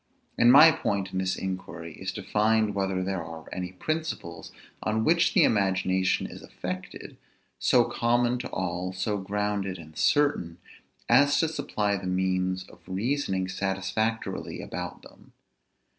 And 0.35 0.51
my 0.51 0.71
point 0.71 1.11
in 1.11 1.19
this 1.19 1.35
inquiry 1.35 1.93
is, 1.93 2.11
to 2.13 2.23
find 2.23 2.73
whether 2.73 3.03
there 3.03 3.23
are 3.23 3.47
any 3.51 3.71
principles, 3.73 4.51
on 4.81 5.03
which 5.03 5.35
the 5.35 5.43
imagination 5.43 6.25
is 6.25 6.41
affected, 6.41 7.17
so 7.59 7.83
common 7.83 8.39
to 8.39 8.49
all, 8.49 8.93
so 8.93 9.19
grounded 9.19 9.77
and 9.77 9.95
certain, 9.95 10.57
as 11.07 11.39
to 11.41 11.47
supply 11.47 11.97
the 11.97 12.07
means 12.07 12.63
of 12.63 12.81
reasoning 12.87 13.47
satisfactorily 13.47 14.59
about 14.59 15.03
them. 15.03 15.33